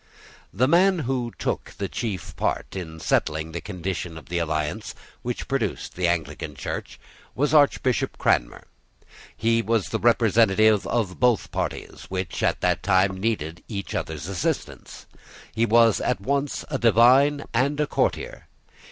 [0.51, 5.47] The man who took the chief part in settling the condition, of the alliance which
[5.47, 6.99] produced the Anglican Church
[7.35, 8.63] was Archbishop Cranmer.
[9.37, 14.27] He was the representative of both the parties which, at that time, needed each other's
[14.27, 15.05] assistance.
[15.53, 18.47] He was at once a divine and a courtier.